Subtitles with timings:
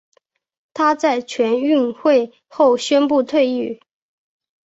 [0.73, 3.81] 她在全运会后宣布退役。